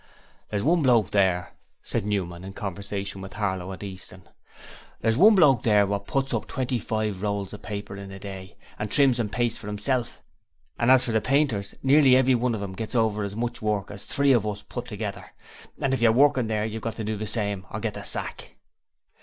[0.49, 1.53] 'There's one bloke there,'
[1.83, 4.23] said Newman, in conversation with Harlow and Easton.
[5.01, 8.57] 'There's one bloke there wot puts up twenty five rolls o' paper in a day
[8.79, 10.19] an' trims and pastes for 'imself;
[10.79, 14.01] and as for the painters, nearly everyone of 'em gets over as much work as
[14.01, 14.35] us three
[14.69, 15.29] put together,
[15.79, 18.57] and if you're working there you've got to do the same or get the sack.'